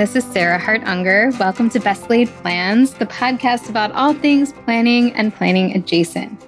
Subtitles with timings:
[0.00, 1.30] this is Sarah Hart Unger.
[1.38, 6.46] Welcome to Best Laid Plans, the podcast about all things planning and planning adjacent.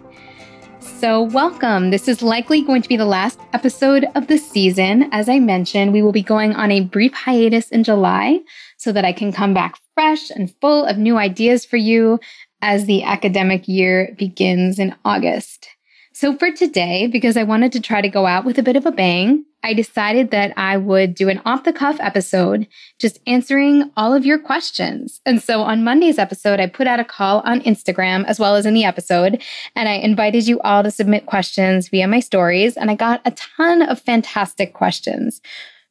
[0.81, 1.91] So, welcome.
[1.91, 5.11] This is likely going to be the last episode of the season.
[5.13, 8.41] As I mentioned, we will be going on a brief hiatus in July
[8.79, 12.21] so that I can come back fresh and full of new ideas for you
[12.63, 15.69] as the academic year begins in August.
[16.15, 18.87] So, for today, because I wanted to try to go out with a bit of
[18.87, 22.67] a bang, I decided that I would do an off the cuff episode,
[22.99, 25.21] just answering all of your questions.
[25.25, 28.67] And so on Monday's episode, I put out a call on Instagram as well as
[28.67, 29.43] in the episode,
[29.77, 33.31] and I invited you all to submit questions via my stories, and I got a
[33.31, 35.41] ton of fantastic questions.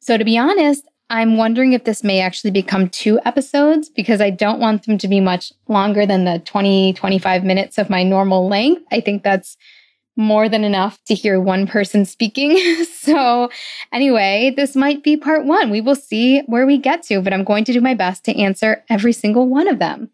[0.00, 4.30] So to be honest, I'm wondering if this may actually become two episodes because I
[4.30, 8.48] don't want them to be much longer than the 20, 25 minutes of my normal
[8.48, 8.82] length.
[8.90, 9.58] I think that's
[10.16, 12.56] more than enough to hear one person speaking.
[12.92, 13.50] so,
[13.92, 15.70] anyway, this might be part one.
[15.70, 18.38] We will see where we get to, but I'm going to do my best to
[18.38, 20.10] answer every single one of them.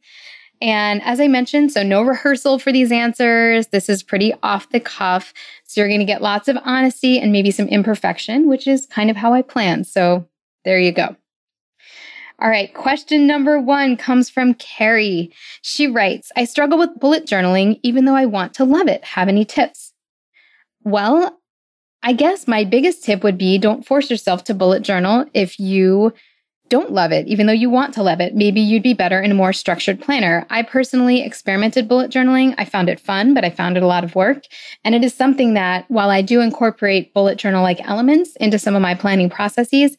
[0.61, 3.69] And as I mentioned, so no rehearsal for these answers.
[3.69, 5.33] This is pretty off the cuff.
[5.65, 9.11] So, you're going to get lots of honesty and maybe some imperfection, which is kind
[9.11, 9.85] of how I plan.
[9.85, 10.29] So,
[10.65, 11.17] there you go.
[12.41, 15.33] All right, question number one comes from Carrie.
[15.63, 19.05] She writes I struggle with bullet journaling even though I want to love it.
[19.05, 19.93] Have any tips?
[20.85, 21.41] Well,
[22.03, 26.13] I guess my biggest tip would be don't force yourself to bullet journal if you
[26.69, 28.35] don't love it, even though you want to love it.
[28.35, 30.47] Maybe you'd be better in a more structured planner.
[30.51, 32.55] I personally experimented bullet journaling.
[32.59, 34.45] I found it fun, but I found it a lot of work.
[34.85, 38.77] And it is something that, while I do incorporate bullet journal like elements into some
[38.77, 39.97] of my planning processes,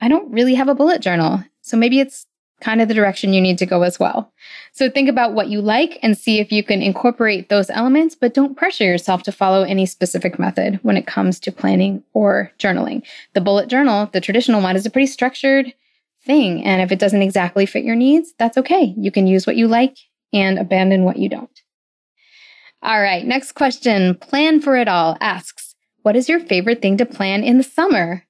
[0.00, 1.42] I don't really have a bullet journal.
[1.64, 2.26] So maybe it's
[2.60, 4.30] kind of the direction you need to go as well.
[4.72, 8.34] So think about what you like and see if you can incorporate those elements, but
[8.34, 13.02] don't pressure yourself to follow any specific method when it comes to planning or journaling.
[13.32, 15.72] The bullet journal, the traditional one, is a pretty structured
[16.22, 16.62] thing.
[16.64, 18.94] And if it doesn't exactly fit your needs, that's okay.
[18.96, 19.96] You can use what you like
[20.34, 21.62] and abandon what you don't.
[22.82, 24.16] All right, next question.
[24.16, 28.24] Plan for it all asks, What is your favorite thing to plan in the summer?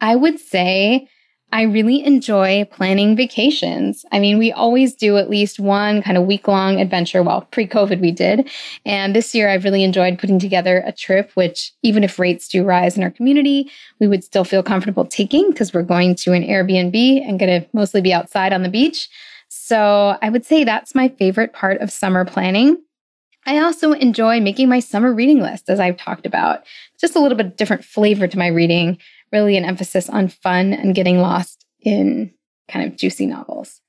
[0.00, 1.08] I would say
[1.52, 4.04] I really enjoy planning vacations.
[4.12, 7.22] I mean, we always do at least one kind of week long adventure.
[7.22, 8.48] Well, pre COVID, we did.
[8.86, 12.64] And this year, I've really enjoyed putting together a trip, which, even if rates do
[12.64, 16.44] rise in our community, we would still feel comfortable taking because we're going to an
[16.44, 19.08] Airbnb and going to mostly be outside on the beach.
[19.48, 22.80] So I would say that's my favorite part of summer planning.
[23.46, 26.62] I also enjoy making my summer reading list, as I've talked about.
[27.00, 28.98] Just a little bit different flavor to my reading
[29.32, 32.32] really an emphasis on fun and getting lost in
[32.68, 33.80] kind of juicy novels.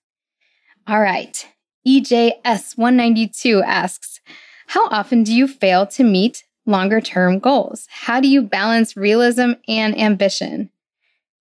[0.87, 1.47] All right.
[1.87, 4.19] EJS192 asks
[4.67, 7.87] How often do you fail to meet longer term goals?
[7.89, 10.69] How do you balance realism and ambition?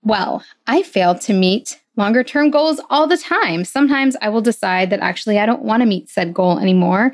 [0.02, 3.64] Well, I fail to meet longer term goals all the time.
[3.64, 7.12] Sometimes I will decide that actually I don't want to meet said goal anymore.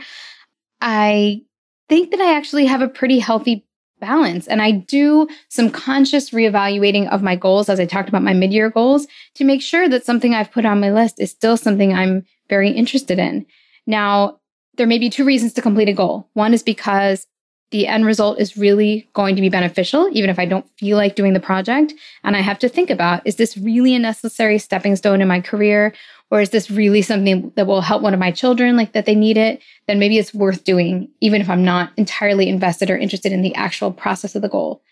[0.80, 1.42] I
[1.88, 3.65] think that I actually have a pretty healthy
[4.00, 4.46] balance.
[4.46, 8.52] And I do some conscious reevaluating of my goals as I talked about my mid
[8.52, 11.92] year goals to make sure that something I've put on my list is still something
[11.92, 13.46] I'm very interested in.
[13.86, 14.38] Now,
[14.76, 16.28] there may be two reasons to complete a goal.
[16.34, 17.26] One is because
[17.70, 21.16] the end result is really going to be beneficial, even if I don't feel like
[21.16, 21.94] doing the project.
[22.22, 25.40] And I have to think about is this really a necessary stepping stone in my
[25.40, 25.92] career?
[26.30, 29.14] Or is this really something that will help one of my children, like that they
[29.14, 29.62] need it?
[29.86, 33.54] Then maybe it's worth doing, even if I'm not entirely invested or interested in the
[33.54, 34.82] actual process of the goal.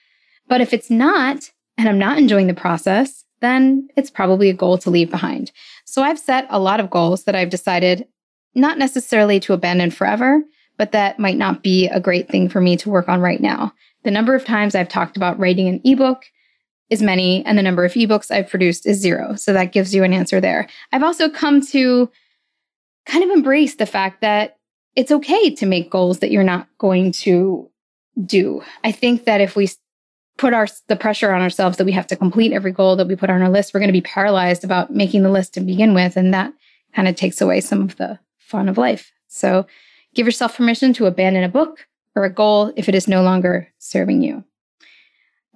[0.48, 4.78] But if it's not, and I'm not enjoying the process, then it's probably a goal
[4.78, 5.50] to leave behind.
[5.84, 8.06] So I've set a lot of goals that I've decided
[8.54, 10.42] not necessarily to abandon forever,
[10.78, 13.72] but that might not be a great thing for me to work on right now.
[14.04, 16.24] The number of times I've talked about writing an ebook
[16.90, 19.34] is many, and the number of ebooks I've produced is zero.
[19.36, 20.68] So that gives you an answer there.
[20.92, 22.10] I've also come to
[23.06, 24.58] kind of embrace the fact that
[24.96, 27.68] it's okay to make goals that you're not going to
[28.24, 28.62] do.
[28.84, 29.68] I think that if we
[30.36, 33.16] put our the pressure on ourselves that we have to complete every goal that we
[33.16, 35.94] put on our list, we're going to be paralyzed about making the list to begin
[35.94, 36.52] with, and that
[36.94, 39.10] kind of takes away some of the fun of life.
[39.26, 39.66] So
[40.14, 43.68] Give yourself permission to abandon a book or a goal if it is no longer
[43.78, 44.44] serving you.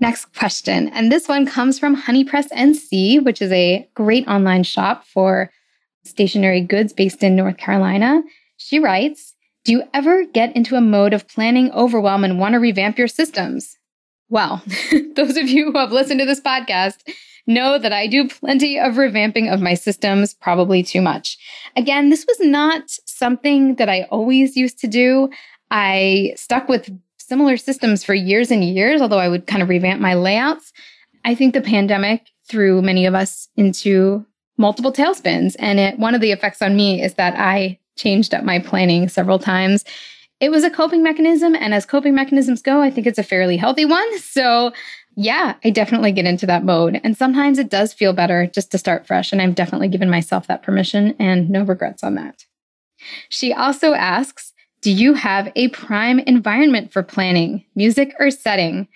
[0.00, 0.88] Next question.
[0.88, 5.50] And this one comes from HoneyPress NC, which is a great online shop for
[6.04, 8.22] stationery goods based in North Carolina.
[8.56, 9.34] She writes
[9.64, 13.08] Do you ever get into a mode of planning overwhelm and want to revamp your
[13.08, 13.76] systems?
[14.28, 14.62] Well,
[15.16, 16.98] those of you who have listened to this podcast
[17.48, 21.38] know that I do plenty of revamping of my systems, probably too much.
[21.76, 25.30] Again, this was not something that I always used to do.
[25.70, 26.90] I stuck with
[27.28, 30.72] similar systems for years and years, although I would kind of revamp my layouts.
[31.24, 34.24] I think the pandemic threw many of us into
[34.56, 35.54] multiple tailspins.
[35.58, 39.08] And it, one of the effects on me is that I changed up my planning
[39.08, 39.84] several times.
[40.40, 41.54] It was a coping mechanism.
[41.54, 44.08] And as coping mechanisms go, I think it's a fairly healthy one.
[44.18, 44.72] So,
[45.20, 47.00] yeah, I definitely get into that mode.
[47.02, 49.32] And sometimes it does feel better just to start fresh.
[49.32, 52.44] And I've definitely given myself that permission and no regrets on that.
[53.28, 58.86] She also asks Do you have a prime environment for planning, music or setting?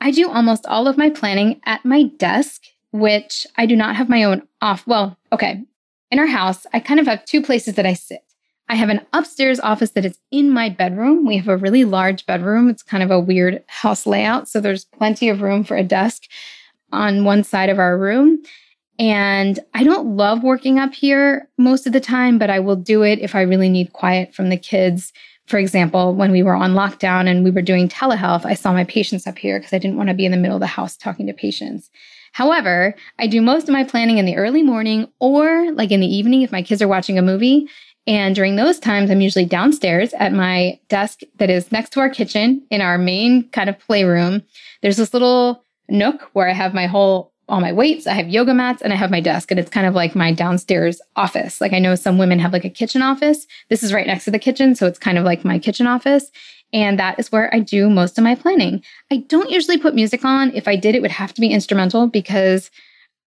[0.00, 4.08] I do almost all of my planning at my desk, which I do not have
[4.08, 4.86] my own off.
[4.86, 5.62] Well, okay.
[6.10, 8.22] In our house, I kind of have two places that I sit.
[8.68, 11.26] I have an upstairs office that is in my bedroom.
[11.26, 12.68] We have a really large bedroom.
[12.68, 14.48] It's kind of a weird house layout.
[14.48, 16.24] So there's plenty of room for a desk
[16.90, 18.42] on one side of our room.
[19.02, 23.02] And I don't love working up here most of the time, but I will do
[23.02, 25.12] it if I really need quiet from the kids.
[25.48, 28.84] For example, when we were on lockdown and we were doing telehealth, I saw my
[28.84, 30.96] patients up here because I didn't want to be in the middle of the house
[30.96, 31.90] talking to patients.
[32.30, 36.06] However, I do most of my planning in the early morning or like in the
[36.06, 37.66] evening if my kids are watching a movie.
[38.06, 42.08] And during those times, I'm usually downstairs at my desk that is next to our
[42.08, 44.44] kitchen in our main kind of playroom.
[44.80, 48.54] There's this little nook where I have my whole all my weights, I have yoga
[48.54, 49.50] mats, and I have my desk.
[49.50, 51.60] And it's kind of like my downstairs office.
[51.60, 53.46] Like I know some women have like a kitchen office.
[53.68, 54.74] This is right next to the kitchen.
[54.74, 56.30] So it's kind of like my kitchen office.
[56.72, 58.82] And that is where I do most of my planning.
[59.10, 60.50] I don't usually put music on.
[60.54, 62.70] If I did, it would have to be instrumental because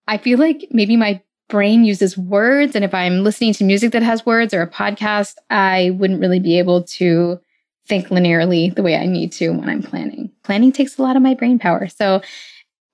[0.07, 2.75] I feel like maybe my brain uses words.
[2.75, 6.39] And if I'm listening to music that has words or a podcast, I wouldn't really
[6.39, 7.39] be able to
[7.87, 10.31] think linearly the way I need to when I'm planning.
[10.41, 11.87] Planning takes a lot of my brain power.
[11.87, 12.23] So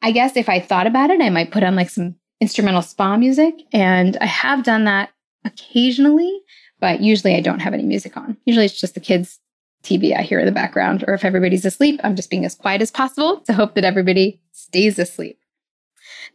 [0.02, 3.18] I guess if I thought about it, I might put on like some instrumental spa
[3.18, 3.56] music.
[3.72, 5.12] And I have done that
[5.46, 6.42] occasionally,
[6.80, 8.38] but usually I don't have any music on.
[8.46, 9.40] Usually it's just the kids'
[9.84, 11.06] TV I hear in the background.
[11.08, 14.42] Or if everybody's asleep, I'm just being as quiet as possible to hope that everybody
[14.52, 15.38] stays asleep.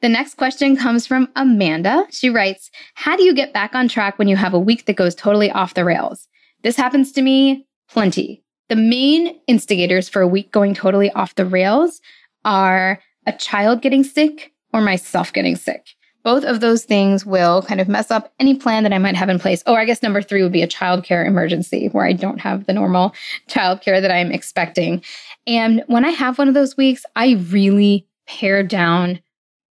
[0.00, 2.06] The next question comes from Amanda.
[2.10, 4.96] She writes, How do you get back on track when you have a week that
[4.96, 6.28] goes totally off the rails?
[6.62, 8.44] This happens to me plenty.
[8.68, 12.00] The main instigators for a week going totally off the rails
[12.44, 15.88] are a child getting sick or myself getting sick.
[16.22, 19.28] Both of those things will kind of mess up any plan that I might have
[19.28, 19.62] in place.
[19.64, 22.72] Oh, I guess number three would be a childcare emergency where I don't have the
[22.72, 23.14] normal
[23.48, 25.04] childcare that I'm expecting.
[25.46, 29.20] And when I have one of those weeks, I really pare down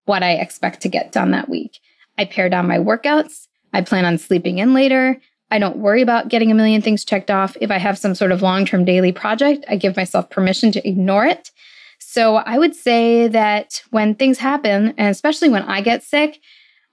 [0.06, 1.80] what I expect to get done that week.
[2.18, 3.48] I pare down my workouts.
[3.74, 5.20] I plan on sleeping in later.
[5.52, 7.58] I don't worry about getting a million things checked off.
[7.60, 10.88] If I have some sort of long term daily project, I give myself permission to
[10.88, 11.52] ignore it.
[12.16, 16.40] So I would say that when things happen, and especially when I get sick,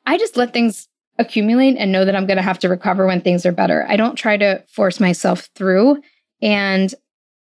[0.04, 3.20] I just let things accumulate and know that I'm going to have to recover when
[3.20, 3.86] things are better.
[3.88, 6.02] I don't try to force myself through.
[6.42, 6.92] And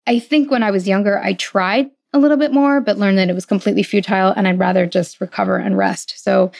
[0.06, 3.28] I think when I was younger, I tried a little bit more, but learned that
[3.28, 6.22] it was completely futile and I'd rather just recover and rest.
[6.22, 6.52] So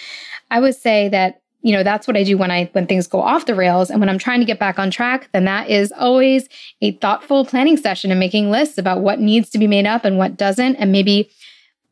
[0.50, 3.22] I would say that, you know, that's what I do when I when things go
[3.22, 5.92] off the rails and when I'm trying to get back on track, then that is
[5.92, 6.48] always
[6.80, 10.18] a thoughtful planning session and making lists about what needs to be made up and
[10.18, 11.30] what doesn't and maybe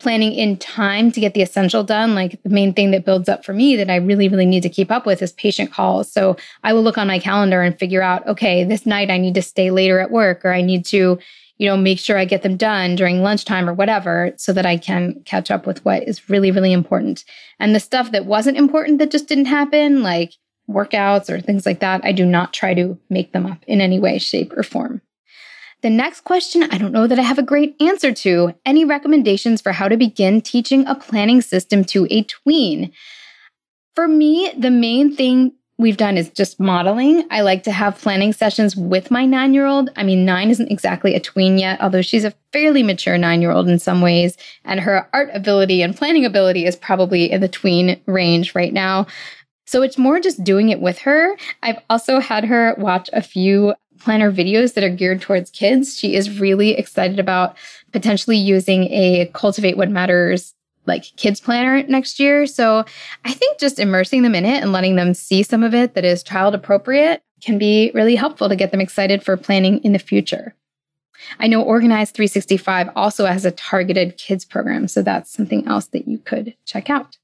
[0.01, 2.15] planning in time to get the essential done.
[2.15, 4.69] Like the main thing that builds up for me that I really, really need to
[4.69, 6.11] keep up with is patient calls.
[6.11, 9.35] So I will look on my calendar and figure out, okay, this night I need
[9.35, 11.19] to stay later at work or I need to,
[11.61, 14.77] you know, make sure I get them done during lunchtime or whatever so that I
[14.77, 17.23] can catch up with what is really, really important.
[17.59, 20.33] And the stuff that wasn't important that just didn't happen, like
[20.67, 23.99] workouts or things like that, I do not try to make them up in any
[23.99, 25.03] way, shape, or form.
[25.83, 28.55] The next question, I don't know that I have a great answer to.
[28.65, 32.91] Any recommendations for how to begin teaching a planning system to a tween?
[33.93, 37.27] For me, the main thing we've done is just modeling.
[37.31, 39.89] I like to have planning sessions with my nine year old.
[39.95, 43.51] I mean, nine isn't exactly a tween yet, although she's a fairly mature nine year
[43.51, 44.37] old in some ways.
[44.63, 49.07] And her art ability and planning ability is probably in the tween range right now.
[49.65, 51.35] So it's more just doing it with her.
[51.63, 55.97] I've also had her watch a few planner videos that are geared towards kids.
[55.97, 57.57] She is really excited about
[57.91, 60.53] potentially using a Cultivate What Matters
[60.85, 62.45] like kids planner next year.
[62.45, 62.85] So
[63.25, 66.05] I think just immersing them in it and letting them see some of it that
[66.05, 69.99] is child appropriate can be really helpful to get them excited for planning in the
[69.99, 70.55] future.
[71.39, 76.07] I know Organize 365 also has a targeted kids program, so that's something else that
[76.07, 77.17] you could check out.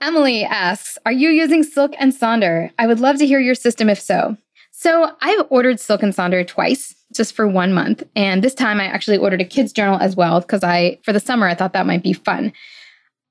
[0.00, 2.70] Emily asks, Are you using Silk and Sonder?
[2.78, 4.36] I would love to hear your system if so.
[4.70, 8.02] So I've ordered Silk and Sonder twice just for one month.
[8.14, 11.20] And this time I actually ordered a kids journal as well because I, for the
[11.20, 12.52] summer, I thought that might be fun.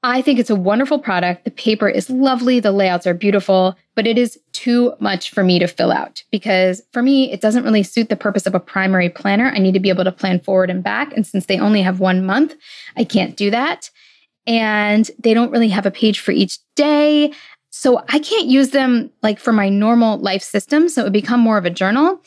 [0.06, 1.46] I think it's a wonderful product.
[1.46, 2.60] The paper is lovely.
[2.60, 6.82] The layouts are beautiful, but it is too much for me to fill out because
[6.92, 9.50] for me, it doesn't really suit the purpose of a primary planner.
[9.56, 11.16] I need to be able to plan forward and back.
[11.16, 12.54] And since they only have one month,
[12.98, 13.90] I can't do that.
[14.46, 17.32] And they don't really have a page for each day.
[17.70, 20.90] So I can't use them like for my normal life system.
[20.90, 22.22] So it would become more of a journal.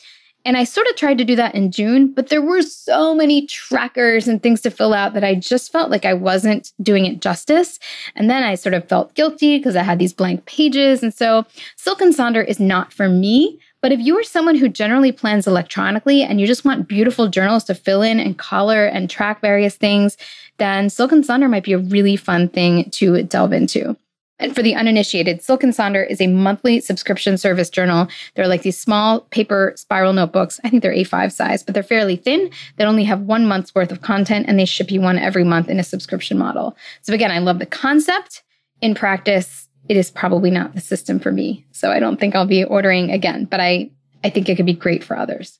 [0.47, 3.45] And I sort of tried to do that in June, but there were so many
[3.47, 7.19] trackers and things to fill out that I just felt like I wasn't doing it
[7.19, 7.79] justice.
[8.15, 11.03] And then I sort of felt guilty because I had these blank pages.
[11.03, 13.59] And so Silk and Sonder is not for me.
[13.81, 17.65] But if you are someone who generally plans electronically and you just want beautiful journals
[17.65, 20.15] to fill in and color and track various things,
[20.59, 23.97] then Silk and Sonder might be a really fun thing to delve into.
[24.39, 28.07] And for the uninitiated, Silk and Sonder is a monthly subscription service journal.
[28.35, 30.59] They're like these small paper spiral notebooks.
[30.63, 32.51] I think they're A5 size, but they're fairly thin.
[32.75, 35.69] They only have one month's worth of content and they ship you one every month
[35.69, 36.77] in a subscription model.
[37.01, 38.43] So again, I love the concept.
[38.79, 41.65] In practice, it is probably not the system for me.
[41.71, 43.89] So I don't think I'll be ordering again, but I,
[44.23, 45.59] I think it could be great for others.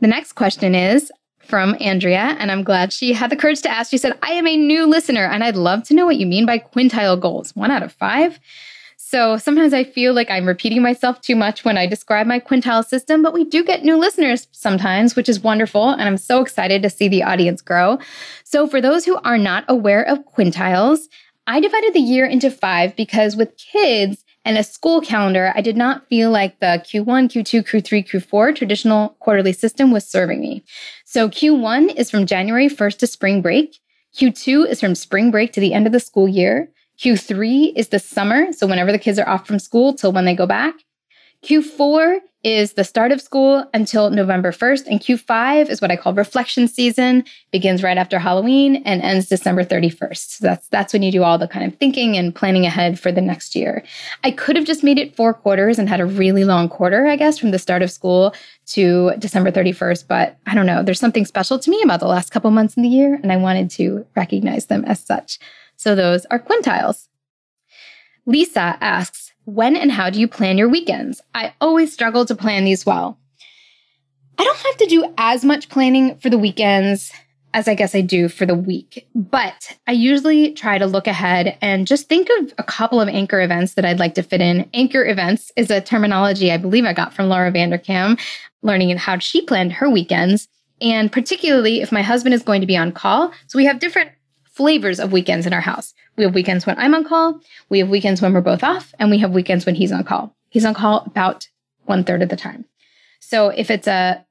[0.00, 1.12] The next question is
[1.44, 3.90] from Andrea, and I'm glad she had the courage to ask.
[3.90, 6.46] She said, I am a new listener, and I'd love to know what you mean
[6.46, 7.54] by quintile goals.
[7.54, 8.40] One out of five.
[8.96, 12.84] So sometimes I feel like I'm repeating myself too much when I describe my quintile
[12.84, 15.90] system, but we do get new listeners sometimes, which is wonderful.
[15.90, 17.98] And I'm so excited to see the audience grow.
[18.42, 21.08] So for those who are not aware of quintiles,
[21.46, 25.76] I divided the year into five because with kids, and a school calendar, I did
[25.76, 30.64] not feel like the Q1, Q2, Q3, Q4 traditional quarterly system was serving me.
[31.04, 33.78] So Q1 is from January 1st to spring break.
[34.16, 36.68] Q2 is from spring break to the end of the school year.
[36.98, 40.34] Q3 is the summer, so whenever the kids are off from school till when they
[40.34, 40.74] go back.
[41.44, 46.14] Q4 is the start of school until November 1st, and Q5 is what I call
[46.14, 50.38] reflection season, begins right after Halloween and ends December 31st.
[50.38, 53.12] So that's that's when you do all the kind of thinking and planning ahead for
[53.12, 53.84] the next year.
[54.22, 57.16] I could have just made it four quarters and had a really long quarter, I
[57.16, 58.34] guess, from the start of school
[58.68, 62.30] to December 31st, but I don't know, there's something special to me about the last
[62.30, 65.38] couple months in the year and I wanted to recognize them as such.
[65.76, 67.08] So those are quintiles.
[68.26, 71.20] Lisa asks, when and how do you plan your weekends?
[71.34, 73.18] I always struggle to plan these well.
[74.38, 77.12] I don't have to do as much planning for the weekends
[77.54, 81.56] as I guess I do for the week, but I usually try to look ahead
[81.62, 84.68] and just think of a couple of anchor events that I'd like to fit in.
[84.74, 88.20] Anchor events is a terminology I believe I got from Laura Vanderkam,
[88.62, 90.48] learning how she planned her weekends.
[90.80, 93.30] And particularly if my husband is going to be on call.
[93.46, 94.10] So we have different
[94.54, 95.94] flavors of weekends in our house.
[96.16, 99.10] We have weekends when I'm on call, we have weekends when we're both off, and
[99.10, 100.34] we have weekends when he's on call.
[100.50, 101.48] He's on call about
[101.84, 102.64] one third of the time.
[103.20, 104.24] So if it's a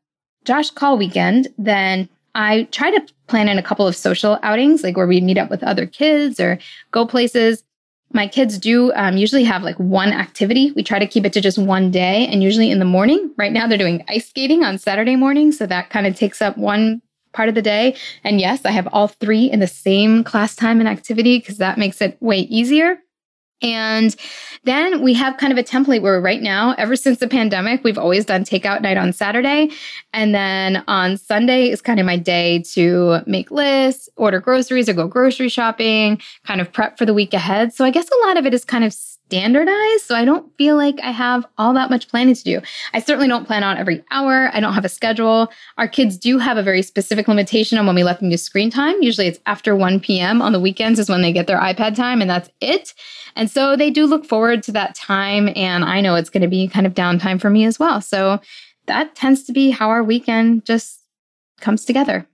[0.46, 4.98] Josh call weekend, then I try to plan in a couple of social outings, like
[4.98, 6.58] where we meet up with other kids or
[6.92, 7.64] go places.
[8.12, 10.72] My kids do um, usually have like one activity.
[10.72, 13.34] We try to keep it to just one day and usually in the morning.
[13.38, 15.52] Right now, they're doing ice skating on Saturday morning.
[15.52, 17.02] So that kind of takes up one
[17.34, 17.96] part of the day.
[18.24, 21.78] And yes, I have all three in the same class time and activity because that
[21.78, 23.00] makes it way easier.
[23.64, 24.14] And
[24.66, 27.98] then we have kind of a template where right now, ever since the pandemic, we've
[27.98, 29.70] always done takeout night on Saturday.
[30.12, 34.94] And then on Sunday is kind of my day to make lists, order groceries or
[34.94, 37.74] go grocery shopping, kind of prep for the week ahead.
[37.74, 38.94] So I guess a lot of it is kind of
[39.34, 40.04] standardized.
[40.04, 42.62] So I don't feel like I have all that much planning to do.
[42.94, 44.52] I certainly don't plan out every hour.
[44.54, 45.52] I don't have a schedule.
[45.80, 48.70] Our kids do have a very specific limitation on when we let them use screen
[48.70, 49.02] time.
[49.02, 50.40] Usually it's after 1 p.m.
[50.40, 52.94] on the weekends is when they get their iPad time, and that's it.
[53.36, 55.50] And so they do look forward to that time.
[55.56, 58.02] And I know it's going to be kind of downtime for me as well.
[58.02, 58.40] So
[58.86, 61.02] that tends to be how our weekend just
[61.60, 62.28] comes together.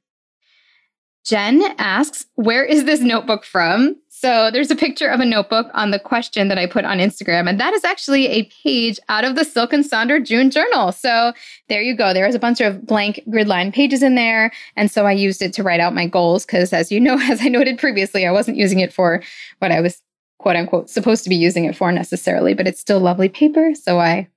[1.24, 3.96] Jen asks, Where is this notebook from?
[4.22, 7.48] So there's a picture of a notebook on the question that I put on Instagram,
[7.48, 10.92] and that is actually a page out of the Silk and Sonder June journal.
[10.92, 11.32] So
[11.70, 12.14] there you go.
[12.14, 14.52] There is a bunch of blank gridline pages in there.
[14.76, 17.40] And so I used it to write out my goals because, as you know, as
[17.42, 19.24] I noted previously, I wasn't using it for
[19.60, 20.02] what I was
[20.38, 23.74] quote unquote supposed to be using it for necessarily, but it's still lovely paper.
[23.74, 24.28] So I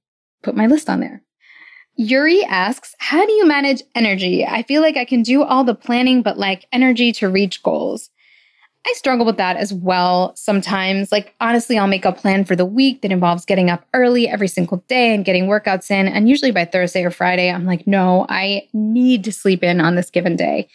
[0.45, 1.25] put my list on there.
[1.97, 4.47] Yuri asks, How do you manage energy?
[4.47, 8.11] I feel like I can do all the planning, but like energy to reach goals.
[8.85, 11.13] I struggle with that as well sometimes.
[11.13, 14.49] Like, honestly, I'll make a plan for the week that involves getting up early every
[14.49, 16.09] single day and getting workouts in.
[16.09, 19.95] And usually by Thursday or Friday, I'm like, no, I need to sleep in on
[19.95, 20.69] this given day.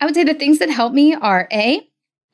[0.00, 1.88] I would say the things that help me are A,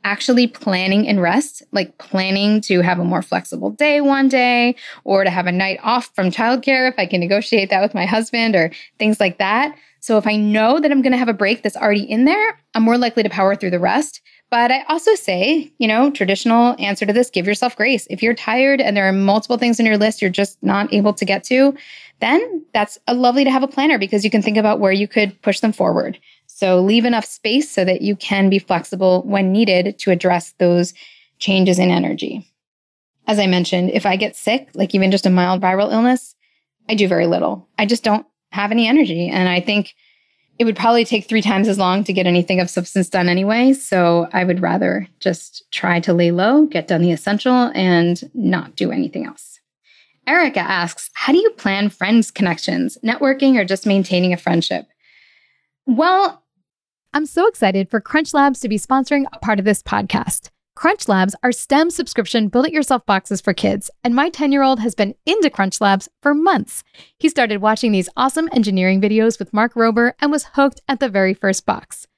[0.04, 4.74] actually planning and rest, like planning to have a more flexible day one day
[5.04, 8.06] or to have a night off from childcare if I can negotiate that with my
[8.06, 9.76] husband or things like that.
[10.00, 12.58] So if I know that I'm going to have a break that's already in there,
[12.74, 14.20] I'm more likely to power through the rest.
[14.52, 18.06] But I also say, you know, traditional answer to this give yourself grace.
[18.10, 21.14] If you're tired and there are multiple things on your list you're just not able
[21.14, 21.74] to get to,
[22.20, 25.08] then that's a lovely to have a planner because you can think about where you
[25.08, 26.18] could push them forward.
[26.48, 30.92] So leave enough space so that you can be flexible when needed to address those
[31.38, 32.46] changes in energy.
[33.26, 36.34] as I mentioned, if I get sick, like even just a mild viral illness,
[36.90, 37.68] I do very little.
[37.78, 39.28] I just don't have any energy.
[39.28, 39.94] And I think
[40.58, 43.72] it would probably take three times as long to get anything of substance done anyway.
[43.72, 48.76] So I would rather just try to lay low, get done the essential, and not
[48.76, 49.60] do anything else.
[50.26, 54.86] Erica asks, How do you plan friends connections, networking, or just maintaining a friendship?
[55.86, 56.42] Well,
[57.12, 60.50] I'm so excited for Crunch Labs to be sponsoring a part of this podcast.
[60.82, 64.64] Crunch Labs are STEM subscription build it yourself boxes for kids, and my 10 year
[64.64, 66.82] old has been into Crunch Labs for months.
[67.20, 71.08] He started watching these awesome engineering videos with Mark Rober and was hooked at the
[71.08, 72.08] very first box.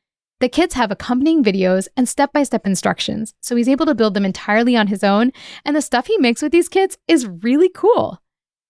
[0.41, 4.15] The kids have accompanying videos and step by step instructions, so he's able to build
[4.15, 5.31] them entirely on his own,
[5.67, 8.23] and the stuff he makes with these kids is really cool.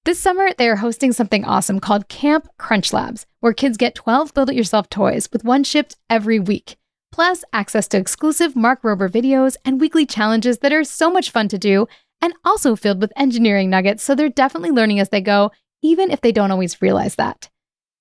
[0.04, 4.34] This summer, they are hosting something awesome called Camp Crunch Labs, where kids get 12
[4.34, 6.78] build it yourself toys with one shipped every week
[7.14, 11.46] plus access to exclusive Mark Rober videos and weekly challenges that are so much fun
[11.46, 11.86] to do
[12.20, 16.22] and also filled with engineering nuggets, so they're definitely learning as they go, even if
[16.22, 17.48] they don't always realize that.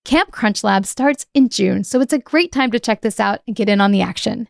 [0.03, 3.41] Camp Crunch Lab starts in June, so it's a great time to check this out
[3.45, 4.49] and get in on the action.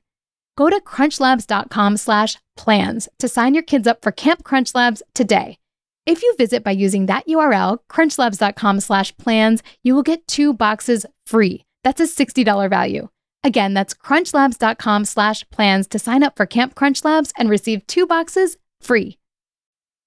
[0.58, 5.58] Go to crunchlabs.com/plans to sign your kids up for Camp Crunch Labs today.
[6.06, 11.66] If you visit by using that URL, crunchlabs.com/plans, you will get two boxes free.
[11.84, 13.10] That's a $60 value.
[13.44, 18.08] Again, that's crunchlabs.com slash plans to sign up for Camp Crunch Labs and receive two
[18.08, 19.18] boxes free.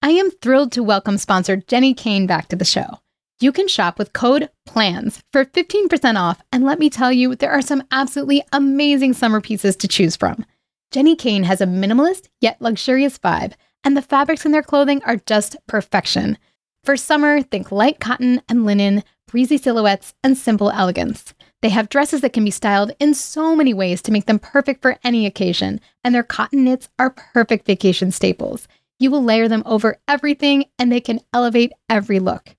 [0.02, 3.00] I am thrilled to welcome sponsor Jenni Kayne back to the show.
[3.38, 7.50] You can shop with code PLANS for 15% off, and let me tell you, there
[7.50, 10.46] are some absolutely amazing summer pieces to choose from.
[10.90, 13.52] Jenni Kayne has a minimalist yet luxurious vibe,
[13.84, 16.38] and the fabrics in their clothing are just perfection.
[16.84, 21.34] For summer, think light cotton and linen, breezy silhouettes, and simple elegance.
[21.66, 24.82] They have dresses that can be styled in so many ways to make them perfect
[24.82, 28.68] for any occasion, and their cotton knits are perfect vacation staples.
[29.00, 32.54] You will layer them over everything, and they can elevate every look.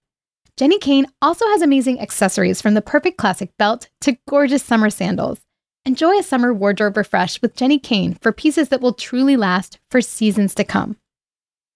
[0.59, 5.39] Jenni Kayne also has amazing accessories from the perfect classic belt to gorgeous summer sandals.
[5.85, 10.01] Enjoy a summer wardrobe refresh with Jenni Kayne for pieces that will truly last for
[10.01, 10.97] seasons to come.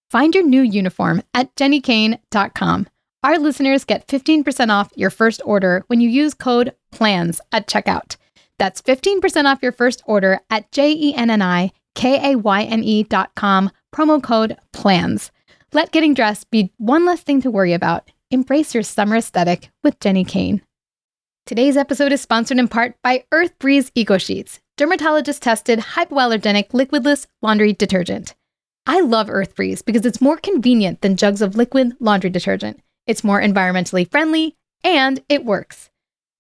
[0.09, 2.87] Find your new uniform at jennikayne.com.
[3.23, 8.17] Our listeners get 15% off your first order when you use code PLANS at checkout.
[8.59, 15.31] That's 15% off your first order at J-E-N-N-I-K-A-Y-N-E dot com, promo code PLANS.
[15.73, 18.11] Let getting dressed be one less thing to worry about.
[18.29, 20.61] Embrace your summer aesthetic with Jenni Kayne.
[21.45, 27.25] Today's episode is sponsored in part by Earth Breeze Eco Sheets, dermatologist tested hypoallergenic liquidless
[27.41, 28.35] laundry detergent.
[28.87, 32.79] I love Earth Breeze because it's more convenient than jugs of liquid laundry detergent.
[33.05, 35.90] It's more environmentally friendly, and it works.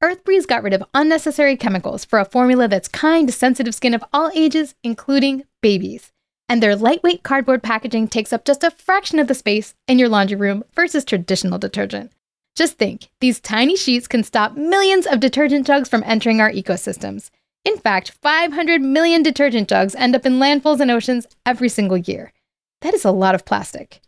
[0.03, 4.03] EarthBreeze got rid of unnecessary chemicals for a formula that's kind to sensitive skin of
[4.11, 6.11] all ages, including babies.
[6.49, 10.09] And their lightweight cardboard packaging takes up just a fraction of the space in your
[10.09, 12.11] laundry room versus traditional detergent.
[12.55, 17.29] Just think, these tiny sheets can stop millions of detergent jugs from entering our ecosystems.
[17.63, 22.33] In fact, 500 million detergent jugs end up in landfills and oceans every single year.
[22.81, 24.01] That is a lot of plastic.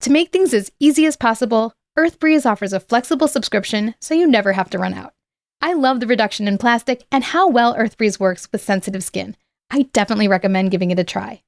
[0.00, 4.52] To make things as easy as possible, EarthBreeze offers a flexible subscription so you never
[4.52, 5.14] have to run out.
[5.60, 9.36] I love the reduction in plastic and how well EarthBreeze works with sensitive skin.
[9.70, 11.42] I definitely recommend giving it a try.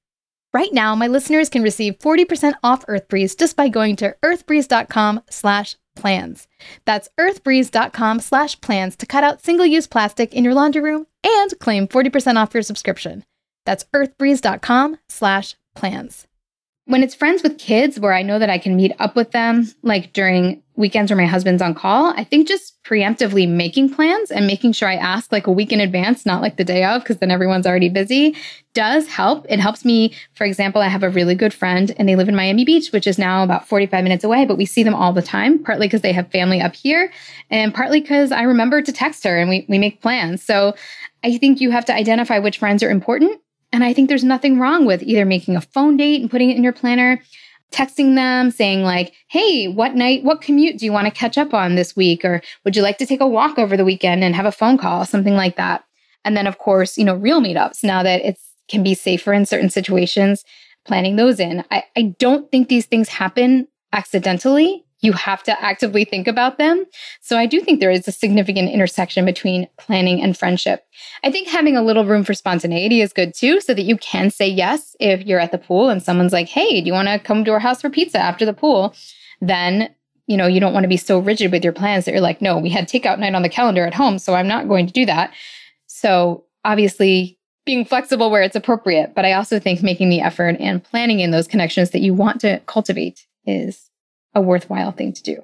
[0.52, 5.76] Right now, my listeners can receive 40% off EarthBreeze just by going to earthbreeze.com slash
[5.96, 6.46] plans.
[6.84, 11.88] That's earthbreeze.com slash plans to cut out single-use plastic in your laundry room and claim
[11.88, 13.24] 40% off your subscription.
[13.64, 16.26] That's earthbreeze.com slash plans
[16.86, 19.72] when it's friends with kids where I know that I can meet up with them,
[19.82, 24.46] like during weekends where my husband's on call, I think just preemptively making plans and
[24.46, 27.18] making sure I ask like a week in advance, not like the day of, because
[27.18, 28.36] then everyone's already busy,
[28.74, 29.46] does help.
[29.48, 30.12] It helps me.
[30.34, 33.06] For example, I have a really good friend and they live in Miami Beach, which
[33.06, 36.02] is now about 45 minutes away, but we see them all the time, partly because
[36.02, 37.10] they have family up here
[37.48, 40.42] and partly because I remember to text her and we, we make plans.
[40.42, 40.74] So
[41.24, 43.40] I think you have to identify which friends are important
[43.72, 46.56] and I think there's nothing wrong with either making a phone date and putting it
[46.56, 47.22] in your planner,
[47.72, 51.54] texting them saying like, "Hey, what night, what commute do you want to catch up
[51.54, 54.34] on this week or would you like to take a walk over the weekend and
[54.34, 55.84] have a phone call, something like that."
[56.24, 59.46] And then of course, you know, real meetups now that it can be safer in
[59.46, 60.44] certain situations,
[60.84, 61.64] planning those in.
[61.70, 66.84] I, I don't think these things happen accidentally you have to actively think about them.
[67.20, 70.84] So I do think there is a significant intersection between planning and friendship.
[71.22, 74.30] I think having a little room for spontaneity is good too, so that you can
[74.30, 77.18] say yes if you're at the pool and someone's like, hey, do you want to
[77.18, 78.94] come to our house for pizza after the pool?
[79.40, 79.94] Then
[80.28, 82.40] you know, you don't want to be so rigid with your plans that you're like,
[82.40, 84.92] no, we had takeout night on the calendar at home, so I'm not going to
[84.92, 85.34] do that.
[85.88, 89.14] So obviously, being flexible where it's appropriate.
[89.14, 92.40] But I also think making the effort and planning in those connections that you want
[92.40, 93.90] to cultivate is
[94.34, 95.42] a worthwhile thing to do.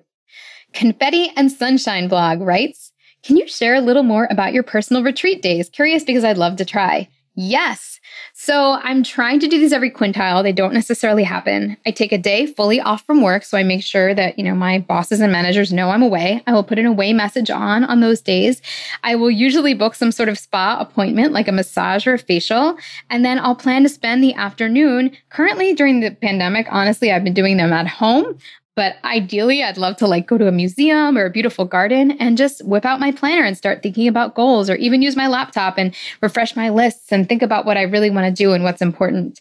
[0.73, 5.43] Confetti and Sunshine blog writes, Can you share a little more about your personal retreat
[5.43, 5.69] days?
[5.69, 7.09] Curious because I'd love to try.
[7.41, 8.01] Yes.
[8.35, 10.43] So I'm trying to do these every quintile.
[10.43, 11.77] They don't necessarily happen.
[11.87, 13.45] I take a day fully off from work.
[13.45, 16.43] So I make sure that, you know, my bosses and managers know I'm away.
[16.49, 18.61] I will put an away message on on those days.
[19.05, 22.77] I will usually book some sort of spa appointment, like a massage or a facial.
[23.09, 25.17] And then I'll plan to spend the afternoon.
[25.31, 28.37] Currently during the pandemic, honestly, I've been doing them at home.
[28.79, 32.39] But ideally, I'd love to like go to a museum or a beautiful garden and
[32.39, 35.79] just whip out my planner and start thinking about goals or even use my laptop
[35.79, 38.81] and refresh my lists and think about what I really want to do and what's
[38.81, 39.41] important.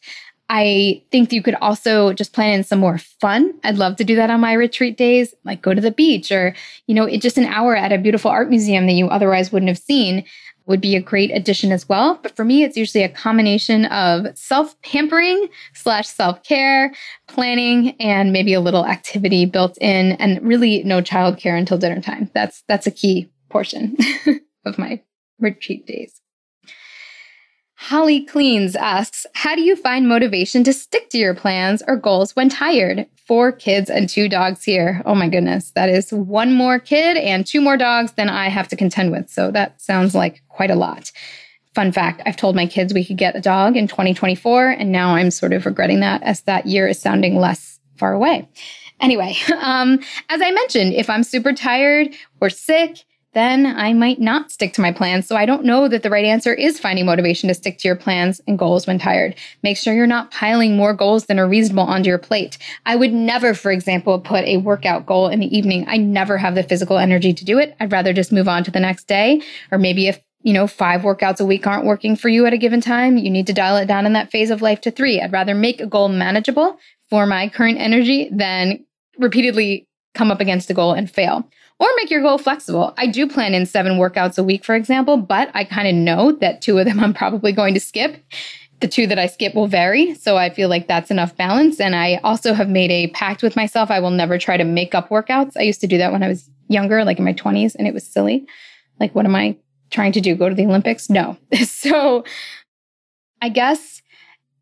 [0.50, 3.54] I think you could also just plan in some more fun.
[3.64, 6.56] I'd love to do that on my retreat days, like go to the beach or,
[6.88, 9.78] you know, just an hour at a beautiful art museum that you otherwise wouldn't have
[9.78, 10.26] seen
[10.68, 12.20] would be a great addition as well.
[12.22, 16.94] But for me, it's usually a combination of self pampering slash self care,
[17.28, 22.30] planning, and maybe a little activity built in, and really no childcare until dinner time.
[22.34, 23.98] That's that's a key portion
[24.66, 25.02] of my
[25.40, 26.22] retreat days.
[27.80, 32.36] Holly Cleans asks, How do you find motivation to stick to your plans or goals
[32.36, 33.06] when tired?
[33.28, 35.04] Four kids and two dogs here.
[35.06, 35.72] Oh my goodness.
[35.76, 39.30] That is one more kid and two more dogs than I have to contend with.
[39.30, 41.12] So that sounds like quite a lot.
[41.76, 45.14] Fun fact I've told my kids we could get a dog in 2024, and now
[45.14, 48.50] I'm sort of regretting that as that year is sounding less far away.
[49.00, 54.52] Anyway, um, as I mentioned, if I'm super tired or sick, then I might not
[54.52, 55.28] stick to my plans.
[55.28, 57.96] So I don't know that the right answer is finding motivation to stick to your
[57.96, 59.36] plans and goals when tired.
[59.64, 62.58] Make sure you're not piling more goals than are reasonable onto your plate.
[62.86, 65.86] I would never, for example, put a workout goal in the evening.
[65.88, 67.76] I never have the physical energy to do it.
[67.80, 69.42] I'd rather just move on to the next day.
[69.72, 72.58] Or maybe if you know, five workouts a week aren't working for you at a
[72.58, 75.20] given time, you need to dial it down in that phase of life to three.
[75.20, 78.86] I'd rather make a goal manageable for my current energy than
[79.18, 82.94] repeatedly come up against a goal and fail or make your goal flexible.
[82.98, 86.32] I do plan in seven workouts a week, for example, but I kind of know
[86.34, 88.24] that two of them I'm probably going to skip.
[88.80, 90.14] The two that I skip will vary.
[90.14, 91.80] So I feel like that's enough balance.
[91.80, 93.90] And I also have made a pact with myself.
[93.90, 95.54] I will never try to make up workouts.
[95.58, 97.94] I used to do that when I was younger, like in my 20s, and it
[97.94, 98.46] was silly.
[99.00, 99.58] Like, what am I
[99.90, 100.36] trying to do?
[100.36, 101.10] Go to the Olympics?
[101.10, 101.38] No.
[101.66, 102.24] so
[103.42, 104.02] I guess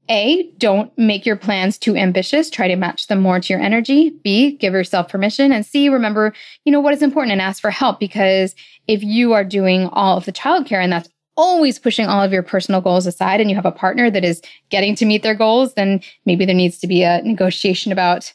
[0.10, 2.50] a, don't make your plans too ambitious.
[2.50, 4.12] Try to match them more to your energy.
[4.24, 5.52] B, give yourself permission.
[5.52, 8.56] And C, remember, you know, what is important and ask for help because
[8.88, 12.44] if you are doing all of the childcare and that's always pushing all of your
[12.44, 15.74] personal goals aside and you have a partner that is getting to meet their goals,
[15.74, 18.34] then maybe there needs to be a negotiation about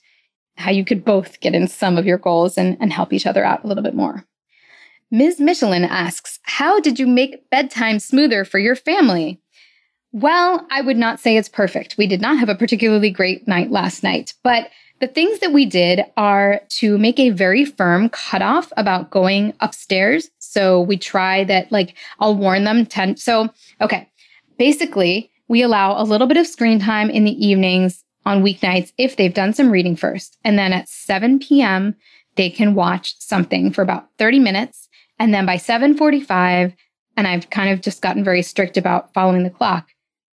[0.56, 3.44] how you could both get in some of your goals and, and help each other
[3.44, 4.24] out a little bit more.
[5.10, 5.40] Ms.
[5.40, 9.40] Michelin asks, How did you make bedtime smoother for your family?
[10.12, 11.96] Well, I would not say it's perfect.
[11.96, 14.70] We did not have a particularly great night last night, but
[15.00, 20.28] the things that we did are to make a very firm cutoff about going upstairs.
[20.38, 23.16] So we try that, like, I'll warn them 10.
[23.16, 23.48] So,
[23.80, 24.08] okay,
[24.58, 29.16] basically, we allow a little bit of screen time in the evenings on weeknights if
[29.16, 30.36] they've done some reading first.
[30.44, 31.94] And then at 7 p.m.,
[32.36, 34.88] they can watch something for about 30 minutes.
[35.18, 36.74] And then by 7:45,
[37.16, 39.88] and I've kind of just gotten very strict about following the clock.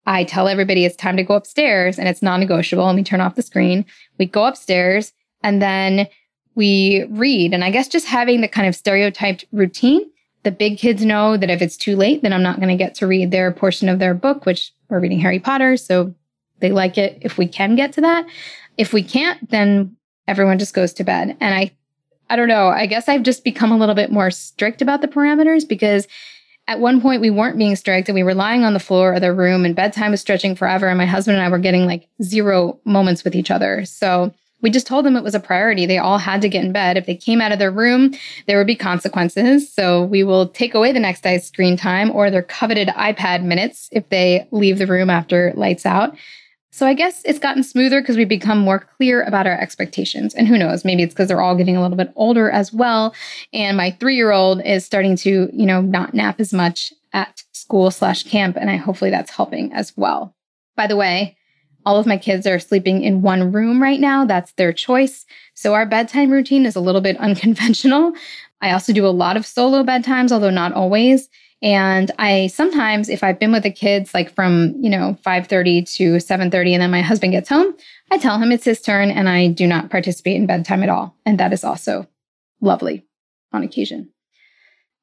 [0.07, 2.89] I tell everybody it's time to go upstairs and it's non negotiable.
[2.89, 3.85] And we turn off the screen.
[4.19, 5.13] We go upstairs
[5.43, 6.09] and then
[6.55, 7.53] we read.
[7.53, 10.03] And I guess just having the kind of stereotyped routine,
[10.43, 12.95] the big kids know that if it's too late, then I'm not going to get
[12.97, 15.77] to read their portion of their book, which we're reading Harry Potter.
[15.77, 16.15] So
[16.61, 18.27] they like it if we can get to that.
[18.77, 19.97] If we can't, then
[20.29, 21.37] everyone just goes to bed.
[21.41, 21.73] And I,
[22.29, 22.69] I don't know.
[22.69, 26.07] I guess I've just become a little bit more strict about the parameters because
[26.67, 29.21] at one point we weren't being strict and we were lying on the floor of
[29.21, 32.09] the room and bedtime was stretching forever and my husband and I were getting like
[32.23, 33.85] zero moments with each other.
[33.85, 35.85] So we just told them it was a priority.
[35.85, 36.97] They all had to get in bed.
[36.97, 38.15] If they came out of their room,
[38.47, 39.71] there would be consequences.
[39.71, 43.91] So we will take away the next day's screen time or their coveted iPad minutes
[43.93, 46.17] if they leave the room after lights out.
[46.75, 50.35] So I guess it's gotten smoother because we've become more clear about our expectations.
[50.35, 53.15] And who knows, maybe it's because they're all getting a little bit older as well.
[53.53, 57.45] And my three year old is starting to, you know, not nap as much at
[57.53, 58.57] school slash camp.
[58.57, 60.35] And I hopefully that's helping as well.
[60.75, 61.37] By the way,
[61.87, 64.25] all of my kids are sleeping in one room right now.
[64.25, 65.27] That's their choice.
[65.55, 68.15] So our bedtime routine is a little bit unconventional.
[68.61, 71.29] I also do a lot of solo bedtimes, although not always.
[71.65, 76.21] And I sometimes, if I've been with the kids like from, you know, 5:30 to
[76.21, 77.75] 7:30 and then my husband gets home,
[78.13, 81.17] I tell him it's his turn and I do not participate in bedtime at all.
[81.25, 82.07] And that is also
[82.61, 83.07] lovely
[83.51, 84.11] on occasion.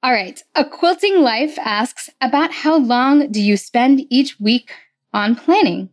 [0.03, 0.41] All right.
[0.55, 4.71] A Quilting Life asks about how long do you spend each week
[5.13, 5.89] on planning?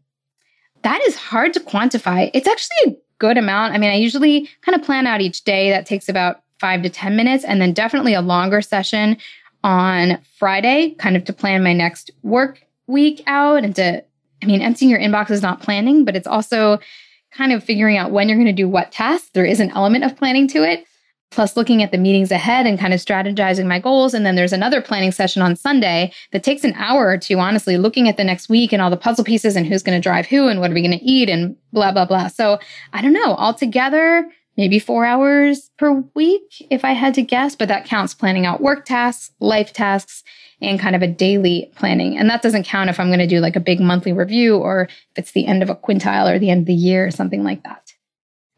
[0.82, 2.30] That is hard to quantify.
[2.34, 3.72] It's actually a good amount.
[3.72, 5.70] I mean, I usually kind of plan out each day.
[5.70, 9.16] That takes about five to 10 minutes, and then definitely a longer session
[9.64, 14.02] on Friday, kind of to plan my next work week out and to,
[14.42, 16.78] I mean, emptying your inbox is not planning, but it's also
[17.32, 19.30] kind of figuring out when you're going to do what tasks.
[19.34, 20.84] There is an element of planning to it
[21.30, 24.14] plus looking at the meetings ahead and kind of strategizing my goals.
[24.14, 27.76] And then there's another planning session on Sunday that takes an hour or two, honestly,
[27.76, 30.26] looking at the next week and all the puzzle pieces and who's going to drive
[30.26, 32.28] who and what are we going to eat and blah, blah, blah.
[32.28, 32.58] So
[32.92, 34.26] I don't know, altogether,
[34.58, 38.60] maybe four hours per week if I had to guess, but that counts planning out
[38.60, 40.24] work tasks, life tasks,
[40.60, 42.18] and kind of a daily planning.
[42.18, 44.82] And that doesn't count if I'm going to do like a big monthly review or
[44.82, 47.44] if it's the end of a quintile or the end of the year or something
[47.44, 47.92] like that.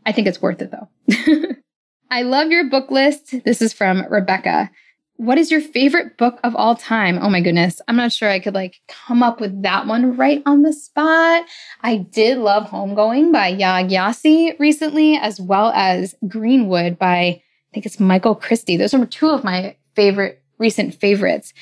[0.06, 1.54] I think it's worth it though.
[2.10, 3.44] I love your book list.
[3.44, 4.70] This is from Rebecca.
[5.20, 7.18] What is your favorite book of all time?
[7.20, 7.82] Oh my goodness.
[7.86, 11.44] I'm not sure I could like come up with that one right on the spot.
[11.82, 17.42] I did love Homegoing by Yaa Gyasi recently, as well as Greenwood by, I
[17.74, 18.78] think it's Michael Christie.
[18.78, 21.52] Those are two of my favorite, recent favorites.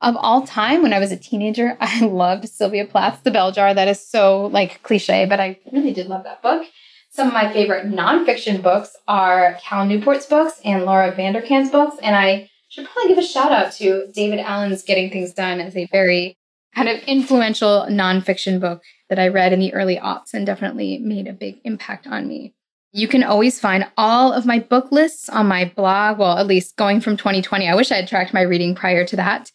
[0.00, 3.74] Of all time, when I was a teenager, I loved Sylvia Plath's The Bell Jar.
[3.74, 6.66] That is so like cliche, but I really did love that book.
[7.10, 11.96] Some of my favorite nonfiction books are Cal Newport's books and Laura Vanderkam's books.
[12.02, 15.76] And I should probably give a shout out to David Allen's Getting Things Done as
[15.76, 16.36] a very
[16.74, 21.26] kind of influential nonfiction book that I read in the early aughts and definitely made
[21.26, 22.54] a big impact on me.
[22.92, 26.18] You can always find all of my book lists on my blog.
[26.18, 27.68] Well, at least going from 2020.
[27.68, 29.50] I wish I had tracked my reading prior to that.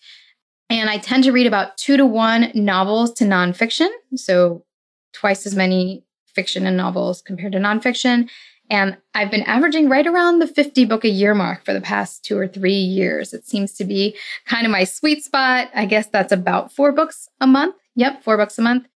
[0.70, 3.90] And I tend to read about two to one novels to nonfiction.
[4.16, 4.66] So
[5.14, 6.04] twice as many
[6.36, 8.30] fiction and novels compared to nonfiction.
[8.74, 12.26] And I've been averaging right around the 50 book a year mark for the past
[12.26, 13.32] two or three years.
[13.32, 15.70] It seems to be kind of my sweet spot.
[15.76, 17.76] I guess that's about four books a month.
[17.96, 18.88] Yep, four books a month.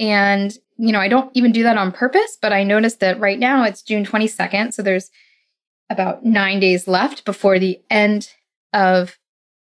[0.00, 3.38] And, you know, I don't even do that on purpose, but I noticed that right
[3.38, 4.74] now it's June 22nd.
[4.74, 5.12] So there's
[5.88, 8.32] about nine days left before the end
[8.72, 9.16] of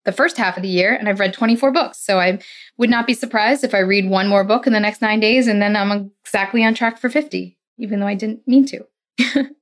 [0.06, 1.98] the first half of the year and I've read 24 books.
[1.98, 2.40] So I
[2.78, 5.46] would not be surprised if I read one more book in the next nine days
[5.46, 8.86] and then I'm exactly on track for 50, even though I didn't mean to.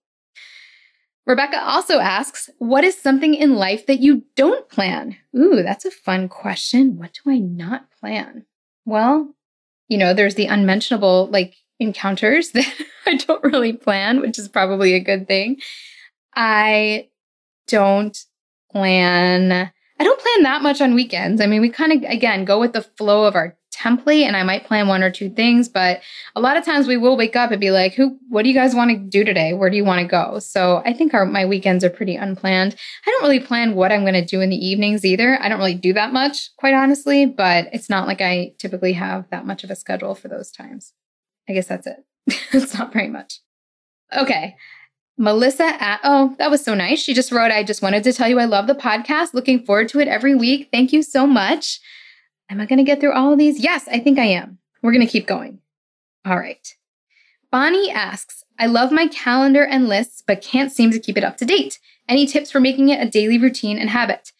[1.25, 5.17] Rebecca also asks, What is something in life that you don't plan?
[5.35, 6.97] Ooh, that's a fun question.
[6.97, 8.45] What do I not plan?
[8.85, 9.33] Well,
[9.87, 12.71] you know, there's the unmentionable like encounters that
[13.05, 15.57] I don't really plan, which is probably a good thing.
[16.35, 17.09] I
[17.67, 18.17] don't
[18.71, 21.39] plan I don't plan that much on weekends.
[21.39, 23.55] I mean, we kind of, again, go with the flow of our
[23.85, 26.01] template and I might plan one or two things, but
[26.35, 28.55] a lot of times we will wake up and be like, who, what do you
[28.55, 29.53] guys want to do today?
[29.53, 30.39] Where do you want to go?
[30.39, 32.75] So I think our, my weekends are pretty unplanned.
[33.05, 35.37] I don't really plan what I'm going to do in the evenings either.
[35.41, 39.29] I don't really do that much, quite honestly, but it's not like I typically have
[39.29, 40.93] that much of a schedule for those times.
[41.47, 41.97] I guess that's it.
[42.53, 43.39] it's not very much.
[44.15, 44.55] Okay.
[45.17, 46.99] Melissa at, oh, that was so nice.
[46.99, 49.33] She just wrote, I just wanted to tell you I love the podcast.
[49.33, 50.69] Looking forward to it every week.
[50.71, 51.79] Thank you so much.
[52.49, 53.59] Am I going to get through all of these?
[53.59, 54.59] Yes, I think I am.
[54.81, 55.59] We're going to keep going.
[56.25, 56.67] All right.
[57.51, 61.37] Bonnie asks, I love my calendar and lists, but can't seem to keep it up
[61.37, 61.79] to date.
[62.07, 64.31] Any tips for making it a daily routine and habit?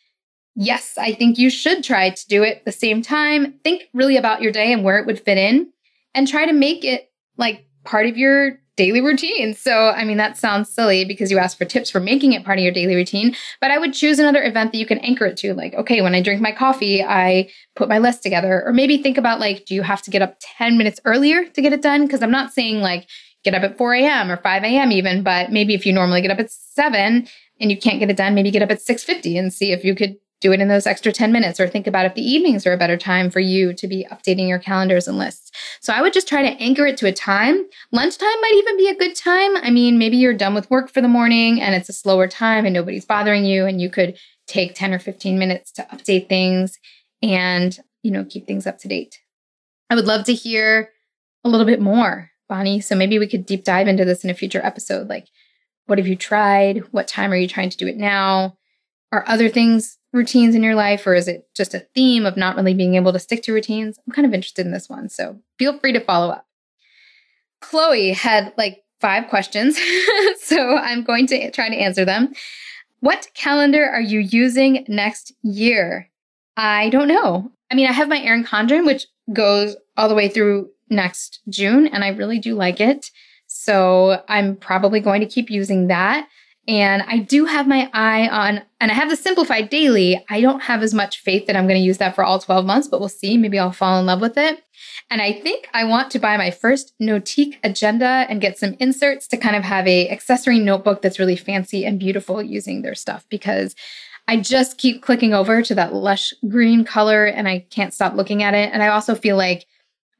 [0.55, 3.53] Yes, I think you should try to do it the same time.
[3.63, 5.71] Think really about your day and where it would fit in
[6.13, 9.53] and try to make it like part of your daily routine.
[9.53, 12.57] So, I mean, that sounds silly because you asked for tips for making it part
[12.57, 15.37] of your daily routine, but I would choose another event that you can anchor it
[15.37, 15.53] to.
[15.53, 18.63] Like, okay, when I drink my coffee, I put my list together.
[18.65, 21.61] Or maybe think about like, do you have to get up 10 minutes earlier to
[21.61, 22.05] get it done?
[22.05, 23.07] Because I'm not saying like
[23.43, 24.31] get up at 4 a.m.
[24.31, 24.91] or 5 a.m.
[24.91, 27.27] even, but maybe if you normally get up at 7
[27.59, 29.95] and you can't get it done, maybe get up at 6:50 and see if you
[29.95, 32.73] could do it in those extra 10 minutes or think about if the evenings are
[32.73, 35.51] a better time for you to be updating your calendars and lists.
[35.81, 37.65] So I would just try to anchor it to a time.
[37.91, 39.57] Lunchtime might even be a good time.
[39.57, 42.63] I mean, maybe you're done with work for the morning and it's a slower time
[42.63, 46.77] and nobody's bothering you and you could take 10 or 15 minutes to update things
[47.23, 49.17] and, you know, keep things up to date.
[49.89, 50.91] I would love to hear
[51.43, 52.81] a little bit more, Bonnie.
[52.81, 55.25] So maybe we could deep dive into this in a future episode like
[55.87, 56.83] what have you tried?
[56.91, 58.57] What time are you trying to do it now?
[59.15, 62.57] Are other things routines in your life, or is it just a theme of not
[62.57, 63.97] really being able to stick to routines?
[64.05, 66.45] I'm kind of interested in this one, so feel free to follow up.
[67.61, 69.79] Chloe had like five questions,
[70.41, 72.33] so I'm going to try to answer them.
[72.99, 76.09] What calendar are you using next year?
[76.57, 77.53] I don't know.
[77.71, 81.87] I mean, I have my Erin Condren, which goes all the way through next June,
[81.87, 83.11] and I really do like it.
[83.47, 86.27] So I'm probably going to keep using that.
[86.67, 90.23] And I do have my eye on, and I have the simplified daily.
[90.29, 92.65] I don't have as much faith that I'm going to use that for all 12
[92.65, 93.37] months, but we'll see.
[93.37, 94.63] Maybe I'll fall in love with it.
[95.11, 99.27] And I think I want to buy my first Notique agenda and get some inserts
[99.27, 103.25] to kind of have a accessory notebook that's really fancy and beautiful using their stuff
[103.29, 103.75] because
[104.27, 108.41] I just keep clicking over to that lush green color and I can't stop looking
[108.41, 108.71] at it.
[108.73, 109.67] And I also feel like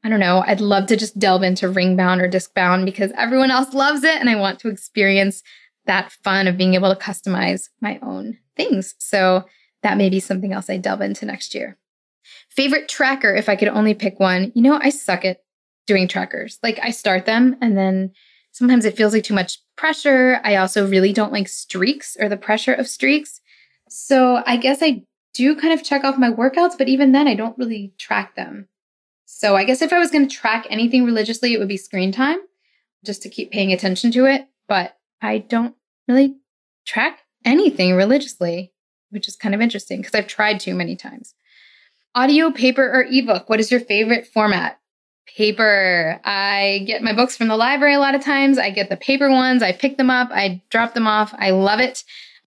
[0.04, 3.10] I don't know, I'd love to just delve into ring bound or disc bound because
[3.16, 5.42] everyone else loves it and I want to experience
[5.86, 8.94] that fun of being able to customize my own things.
[8.98, 9.44] So
[9.82, 11.78] that may be something else I delve into next year.
[12.50, 15.42] Favorite tracker, if I could only pick one, you know, I suck at
[15.86, 16.58] doing trackers.
[16.62, 18.12] Like I start them and then
[18.52, 20.40] sometimes it feels like too much pressure.
[20.42, 23.40] I also really don't like streaks or the pressure of streaks.
[23.88, 27.34] So I guess I do kind of check off my workouts, but even then I
[27.34, 28.68] don't really track them.
[29.26, 32.10] So I guess if I was going to track anything religiously, it would be screen
[32.10, 32.38] time
[33.04, 34.48] just to keep paying attention to it.
[34.66, 35.74] But I don't
[36.08, 36.36] really
[36.86, 38.72] track anything religiously,
[39.10, 41.34] which is kind of interesting because I've tried too many times.
[42.14, 43.48] Audio, paper, or ebook?
[43.48, 44.78] What is your favorite format?
[45.26, 46.20] Paper.
[46.24, 48.58] I get my books from the library a lot of times.
[48.58, 49.62] I get the paper ones.
[49.62, 50.30] I pick them up.
[50.30, 51.34] I drop them off.
[51.36, 52.04] I love it.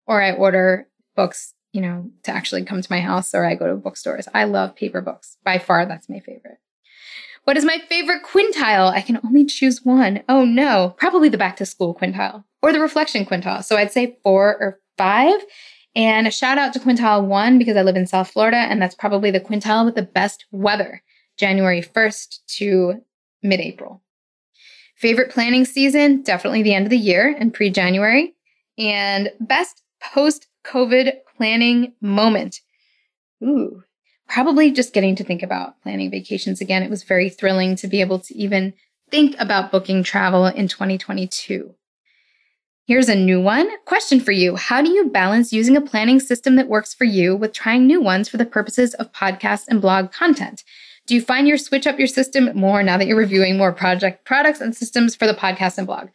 [0.08, 3.67] Or I order books, you know, to actually come to my house or I go
[3.67, 4.27] to bookstores.
[4.34, 5.38] I love paper books.
[5.43, 6.58] By far, that's my favorite.
[7.50, 8.92] What is my favorite quintile?
[8.94, 10.22] I can only choose one.
[10.30, 13.64] Oh no, probably the back to school quintile or the reflection quintile.
[13.64, 15.40] So I'd say four or five.
[15.96, 18.94] And a shout out to quintile one because I live in South Florida and that's
[18.94, 21.02] probably the quintile with the best weather,
[21.38, 23.04] January 1st to
[23.42, 24.04] mid April.
[24.96, 26.22] Favorite planning season?
[26.22, 28.36] Definitely the end of the year and pre January.
[28.78, 32.62] And best post COVID planning moment.
[33.44, 33.82] Ooh,
[34.30, 36.84] probably just getting to think about planning vacations again.
[36.84, 38.74] It was very thrilling to be able to even
[39.10, 41.74] think about booking travel in 2022.
[42.86, 43.70] Here's a new one.
[43.86, 47.36] Question for you How do you balance using a planning system that works for you
[47.36, 50.63] with trying new ones for the purposes of podcast and blog content?
[51.06, 54.26] Do you find you switch up your system more now that you're reviewing more project
[54.26, 56.10] products and systems for the podcast and blog?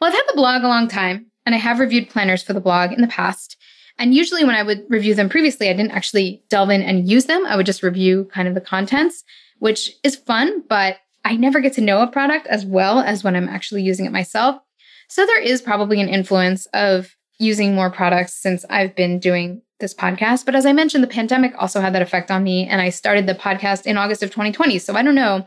[0.00, 2.60] Well, I've had the blog a long time and I have reviewed planners for the
[2.60, 3.56] blog in the past.
[3.98, 7.26] And usually when I would review them previously, I didn't actually delve in and use
[7.26, 7.44] them.
[7.46, 9.24] I would just review kind of the contents,
[9.58, 13.34] which is fun, but I never get to know a product as well as when
[13.34, 14.60] I'm actually using it myself.
[15.08, 19.94] So there is probably an influence of using more products since I've been doing this
[19.94, 20.44] podcast.
[20.44, 22.66] But as I mentioned, the pandemic also had that effect on me.
[22.66, 24.78] And I started the podcast in August of 2020.
[24.78, 25.46] So I don't know,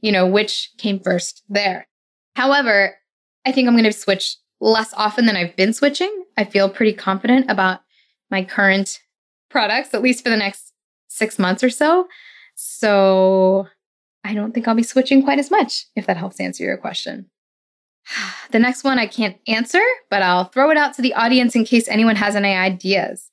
[0.00, 1.86] you know, which came first there.
[2.36, 2.96] However,
[3.44, 6.24] I think I'm going to switch less often than I've been switching.
[6.36, 7.80] I feel pretty confident about
[8.32, 9.00] my current
[9.50, 10.72] products, at least for the next
[11.08, 12.08] six months or so.
[12.56, 13.68] So
[14.24, 17.26] I don't think I'll be switching quite as much, if that helps answer your question.
[18.50, 21.64] The next one I can't answer, but I'll throw it out to the audience in
[21.64, 23.30] case anyone has any ideas.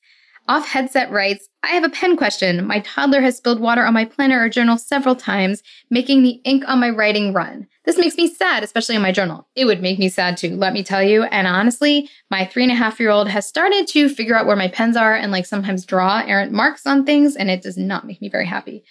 [0.49, 2.65] Off Headset writes, I have a pen question.
[2.65, 6.63] My toddler has spilled water on my planner or journal several times, making the ink
[6.67, 7.67] on my writing run.
[7.85, 9.47] This makes me sad, especially in my journal.
[9.55, 11.21] It would make me sad too, let me tell you.
[11.25, 14.55] And honestly, my three and a half year old has started to figure out where
[14.55, 18.07] my pens are and like sometimes draw errant marks on things, and it does not
[18.07, 18.83] make me very happy.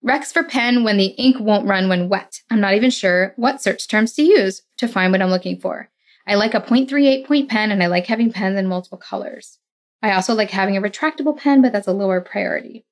[0.00, 2.40] Rex for pen when the ink won't run when wet.
[2.52, 5.90] I'm not even sure what search terms to use to find what I'm looking for.
[6.24, 9.58] I like a 0.38 point pen and I like having pens in multiple colors.
[10.02, 12.84] I also like having a retractable pen, but that's a lower priority.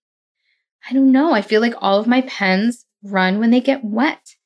[0.88, 1.32] I don't know.
[1.32, 4.36] I feel like all of my pens run when they get wet.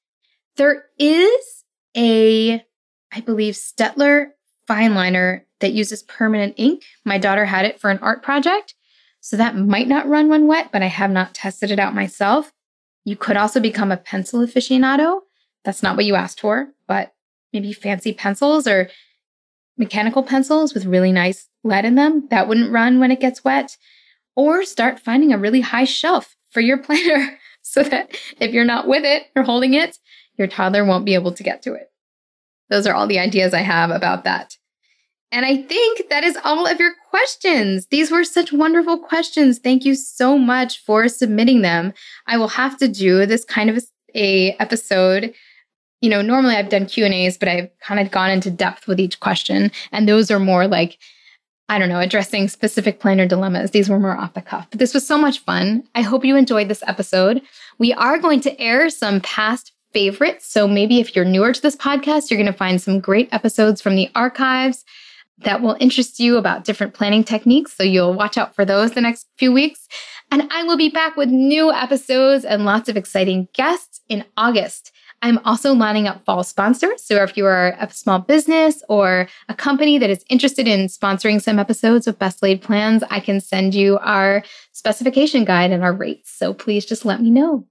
[0.57, 1.65] There is
[1.97, 2.65] a,
[3.13, 4.31] I believe, Staedtler
[4.67, 6.85] fine liner that uses permanent ink.
[7.05, 8.75] My daughter had it for an art project.
[9.21, 12.53] So that might not run when wet, but I have not tested it out myself.
[13.05, 15.21] You could also become a pencil aficionado.
[15.65, 17.15] That's not what you asked for, but
[17.53, 18.89] maybe fancy pencils or
[19.77, 23.77] mechanical pencils with really nice lead in them that wouldn't run when it gets wet,
[24.37, 28.89] or start finding a really high shelf for your planner so that if you're not
[28.89, 29.99] with it or holding it,
[30.37, 31.91] your toddler won't be able to get to it.
[32.71, 34.57] Those are all the ideas I have about that.
[35.33, 37.87] And I think that is all of your questions.
[37.91, 39.59] These were such wonderful questions.
[39.59, 41.93] Thank you so much for submitting them.
[42.27, 43.85] I will have to do this kind of
[44.15, 45.35] a, episode
[46.01, 48.87] you know, normally I've done Q and A's, but I've kind of gone into depth
[48.87, 50.99] with each question, and those are more like,
[51.71, 53.71] I don't know, addressing specific planner dilemmas.
[53.71, 55.85] These were more off the cuff, but this was so much fun.
[55.95, 57.43] I hope you enjoyed this episode.
[57.79, 61.77] We are going to air some past favorites, so maybe if you're newer to this
[61.77, 64.85] podcast, you're going to find some great episodes from the archives
[65.39, 67.73] that will interest you about different planning techniques.
[67.73, 69.87] So you'll watch out for those the next few weeks.
[70.33, 74.91] And I will be back with new episodes and lots of exciting guests in August.
[75.23, 77.05] I'm also lining up fall sponsors.
[77.05, 81.43] So if you are a small business or a company that is interested in sponsoring
[81.43, 84.43] some episodes of Best Laid Plans, I can send you our
[84.73, 86.31] specification guide and our rates.
[86.31, 87.67] So please just let me know.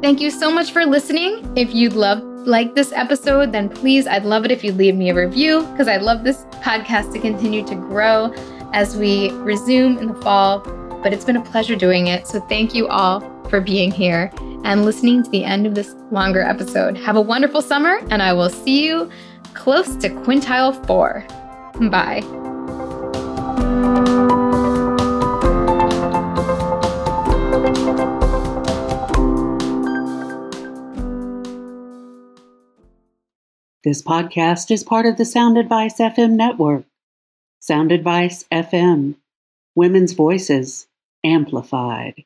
[0.00, 1.52] Thank you so much for listening.
[1.56, 5.10] If you'd love like this episode, then please, I'd love it if you'd leave me
[5.10, 8.32] a review because I'd love this podcast to continue to grow
[8.72, 10.60] as we resume in the fall.
[11.02, 12.28] But it's been a pleasure doing it.
[12.28, 14.30] So thank you all for being here
[14.66, 16.96] and listening to the end of this longer episode.
[16.98, 19.08] Have a wonderful summer, and I will see you
[19.54, 21.24] close to quintile four.
[21.88, 22.22] Bye.
[33.84, 36.84] This podcast is part of the Sound Advice FM network.
[37.60, 39.14] Sound Advice FM,
[39.76, 40.88] women's voices
[41.22, 42.25] amplified.